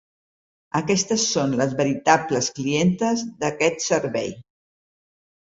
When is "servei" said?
3.91-4.35